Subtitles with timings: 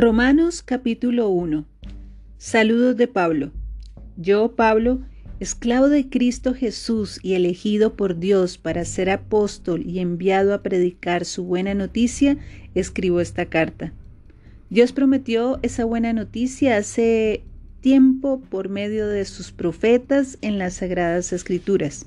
[0.00, 1.66] Romanos capítulo 1
[2.36, 3.50] Saludos de Pablo.
[4.16, 5.00] Yo, Pablo,
[5.40, 11.24] esclavo de Cristo Jesús y elegido por Dios para ser apóstol y enviado a predicar
[11.24, 12.38] su buena noticia,
[12.76, 13.92] escribo esta carta.
[14.70, 17.42] Dios prometió esa buena noticia hace
[17.80, 22.06] tiempo por medio de sus profetas en las sagradas escrituras.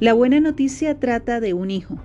[0.00, 2.02] La buena noticia trata de un hijo.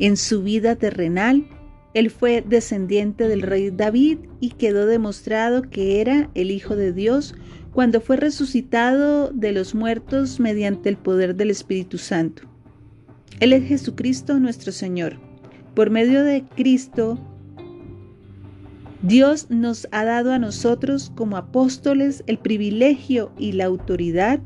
[0.00, 1.46] En su vida terrenal,
[1.94, 7.36] él fue descendiente del rey David y quedó demostrado que era el Hijo de Dios
[7.72, 12.42] cuando fue resucitado de los muertos mediante el poder del Espíritu Santo.
[13.38, 15.18] Él es Jesucristo nuestro Señor.
[15.74, 17.18] Por medio de Cristo,
[19.02, 24.40] Dios nos ha dado a nosotros como apóstoles el privilegio y la autoridad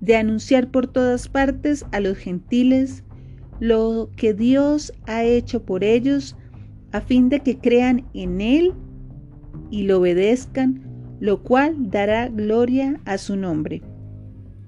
[0.00, 3.02] de anunciar por todas partes a los gentiles
[3.58, 6.36] lo que Dios ha hecho por ellos
[6.94, 8.72] a fin de que crean en Él
[9.68, 10.80] y lo obedezcan,
[11.18, 13.82] lo cual dará gloria a su nombre.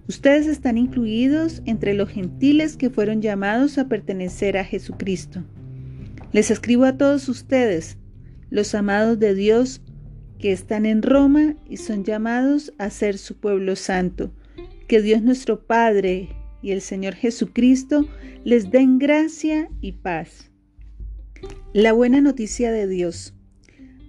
[0.08, 5.44] Ustedes están incluidos entre los gentiles que fueron llamados a pertenecer a Jesucristo.
[6.32, 7.96] Les escribo a todos ustedes,
[8.50, 9.80] los amados de Dios,
[10.40, 14.32] que están en Roma y son llamados a ser su pueblo santo.
[14.88, 18.08] Que Dios nuestro Padre y el Señor Jesucristo
[18.42, 20.50] les den gracia y paz.
[21.72, 23.34] La buena noticia de Dios.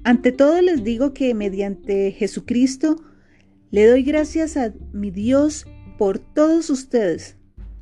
[0.03, 3.03] Ante todo les digo que mediante Jesucristo
[3.71, 5.65] le doy gracias a mi Dios
[5.97, 7.35] por todos ustedes,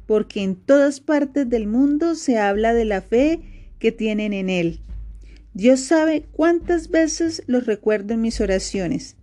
[0.07, 4.79] porque en todas partes del mundo se habla de la fe que tienen en Él.
[5.53, 9.16] Dios sabe cuántas veces los recuerdo en mis oraciones.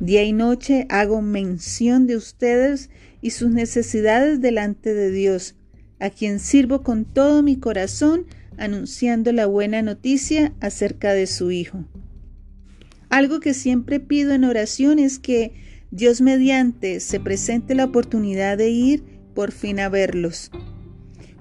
[0.00, 5.54] Día y noche hago mención de ustedes y sus necesidades delante de Dios,
[6.00, 8.26] a quien sirvo con todo mi corazón
[8.58, 11.84] anunciando la buena noticia acerca de su Hijo.
[13.08, 15.52] Algo que siempre pido en oración es que
[15.90, 19.04] Dios mediante se presente la oportunidad de ir
[19.34, 20.50] por fin a verlos,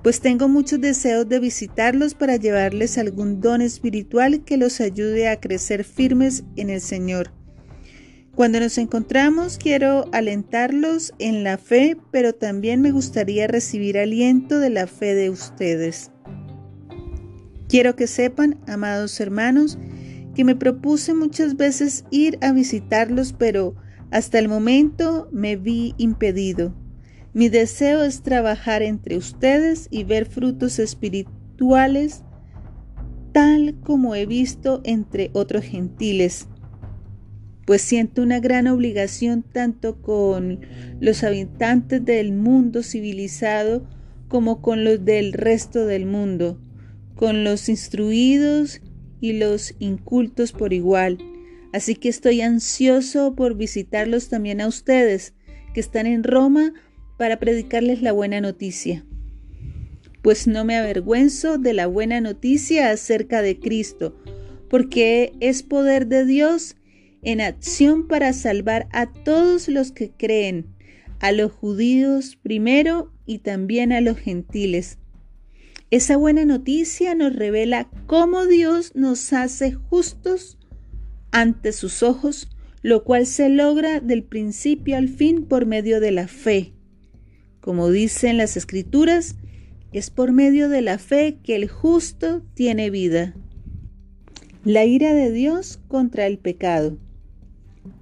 [0.03, 5.39] pues tengo muchos deseos de visitarlos para llevarles algún don espiritual que los ayude a
[5.39, 7.31] crecer firmes en el Señor.
[8.35, 14.69] Cuando nos encontramos quiero alentarlos en la fe, pero también me gustaría recibir aliento de
[14.69, 16.11] la fe de ustedes.
[17.75, 19.77] Quiero que sepan, amados hermanos,
[20.33, 23.75] que me propuse muchas veces ir a visitarlos, pero
[24.11, 26.73] hasta el momento me vi impedido.
[27.33, 32.23] Mi deseo es trabajar entre ustedes y ver frutos espirituales
[33.33, 36.47] tal como he visto entre otros gentiles,
[37.65, 40.61] pues siento una gran obligación tanto con
[41.01, 43.85] los habitantes del mundo civilizado
[44.29, 46.61] como con los del resto del mundo
[47.15, 48.81] con los instruidos
[49.21, 51.17] y los incultos por igual.
[51.73, 55.33] Así que estoy ansioso por visitarlos también a ustedes,
[55.73, 56.73] que están en Roma,
[57.17, 59.05] para predicarles la buena noticia.
[60.21, 64.15] Pues no me avergüenzo de la buena noticia acerca de Cristo,
[64.69, 66.75] porque es poder de Dios
[67.21, 70.67] en acción para salvar a todos los que creen,
[71.19, 74.97] a los judíos primero y también a los gentiles.
[75.91, 80.57] Esa buena noticia nos revela cómo Dios nos hace justos
[81.31, 82.49] ante sus ojos,
[82.81, 86.73] lo cual se logra del principio al fin por medio de la fe.
[87.59, 89.35] Como dicen las escrituras,
[89.91, 93.35] es por medio de la fe que el justo tiene vida.
[94.63, 96.97] La ira de Dios contra el pecado.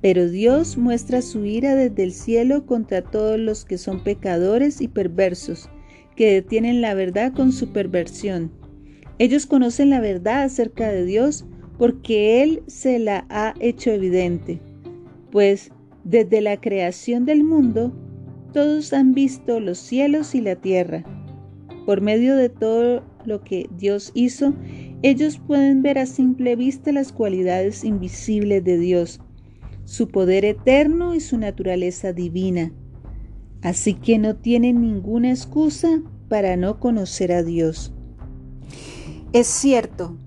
[0.01, 4.87] Pero Dios muestra su ira desde el cielo contra todos los que son pecadores y
[4.87, 5.69] perversos
[6.15, 8.51] que detienen la verdad con su perversión.
[9.19, 11.45] Ellos conocen la verdad acerca de Dios
[11.77, 14.59] porque Él se la ha hecho evidente,
[15.31, 15.71] pues
[16.03, 17.93] desde la creación del mundo
[18.53, 21.03] todos han visto los cielos y la tierra.
[21.85, 24.53] Por medio de todo lo que Dios hizo,
[25.01, 29.19] ellos pueden ver a simple vista las cualidades invisibles de Dios,
[29.85, 32.71] su poder eterno y su naturaleza divina.
[33.63, 37.93] Así que no tienen ninguna excusa para no conocer a Dios.
[39.31, 40.17] Es cierto,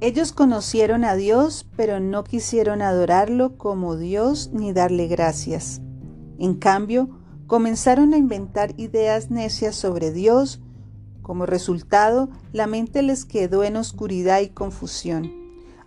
[0.00, 5.82] ellos conocieron a Dios, pero no quisieron adorarlo como Dios ni darle gracias.
[6.38, 7.10] En cambio,
[7.46, 10.62] comenzaron a inventar ideas necias sobre Dios.
[11.20, 15.30] Como resultado, la mente les quedó en oscuridad y confusión.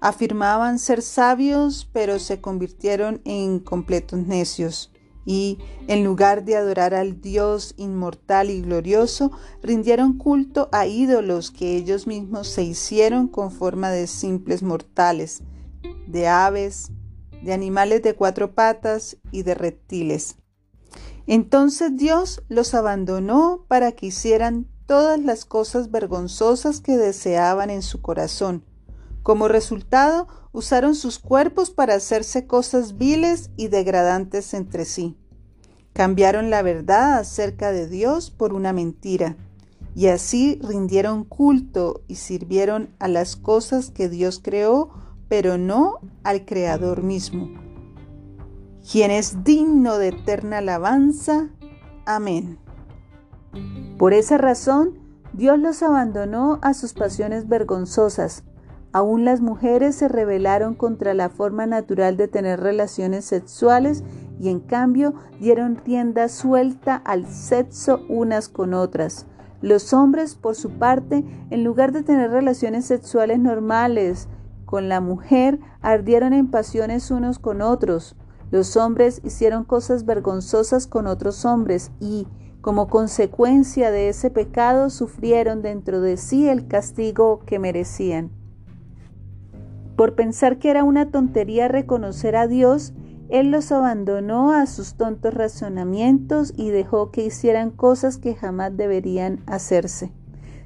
[0.02, 4.91] Afirmaban ser sabios, pero se convirtieron en completos necios
[5.26, 9.32] y, en lugar de adorar al Dios inmortal y glorioso,
[9.62, 15.42] rindieron culto a ídolos que ellos mismos se hicieron con forma de simples mortales,
[16.08, 16.92] de aves,
[17.42, 20.38] de animales de cuatro patas y de reptiles.
[21.28, 28.02] Entonces Dios los abandonó para que hicieran todas las cosas vergonzosas que deseaban en su
[28.02, 28.66] corazón.
[29.24, 35.18] Como resultado, usaron sus cuerpos para hacerse cosas viles y degradantes entre sí.
[35.94, 39.38] Cambiaron la verdad acerca de Dios por una mentira,
[39.94, 44.90] y así rindieron culto y sirvieron a las cosas que Dios creó,
[45.28, 47.50] pero no al Creador mismo
[48.90, 51.50] quien es digno de eterna alabanza.
[52.06, 52.58] Amén.
[53.98, 55.00] Por esa razón,
[55.34, 58.44] Dios los abandonó a sus pasiones vergonzosas.
[58.94, 64.04] Aún las mujeres se rebelaron contra la forma natural de tener relaciones sexuales
[64.40, 69.28] y en cambio dieron rienda suelta al sexo unas con otras.
[69.62, 74.28] Los hombres, por su parte, en lugar de tener relaciones sexuales normales
[74.66, 78.18] con la mujer, ardieron en pasiones unos con otros.
[78.50, 82.28] Los hombres hicieron cosas vergonzosas con otros hombres y,
[82.60, 88.41] como consecuencia de ese pecado, sufrieron dentro de sí el castigo que merecían.
[90.02, 92.92] Por pensar que era una tontería reconocer a Dios,
[93.30, 99.44] Él los abandonó a sus tontos razonamientos y dejó que hicieran cosas que jamás deberían
[99.46, 100.12] hacerse.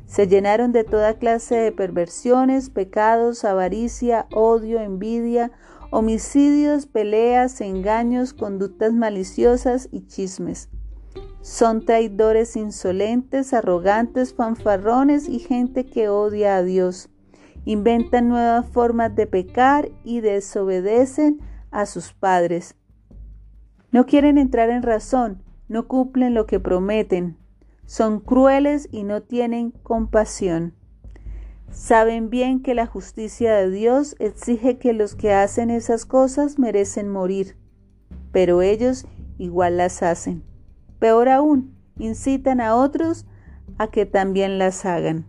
[0.06, 5.52] Se llenaron de toda clase de perversiones, pecados, avaricia, odio, envidia,
[5.92, 10.70] homicidios, peleas, engaños, conductas maliciosas y chismes.
[11.42, 17.10] Son traidores insolentes, arrogantes, fanfarrones y gente que odia a Dios.
[17.66, 21.42] Inventan nuevas formas de pecar y desobedecen
[21.72, 22.76] a sus padres.
[23.92, 27.38] No quieren entrar en razón, no cumplen lo que prometen.
[27.86, 30.74] Son crueles y no tienen compasión.
[31.72, 37.10] Saben bien que la justicia de Dios exige que los que hacen esas cosas merecen
[37.10, 37.58] morir,
[38.32, 39.06] pero ellos
[39.38, 40.44] igual las hacen.
[41.00, 43.26] Peor aún, incitan a otros
[43.78, 45.26] a que también las hagan.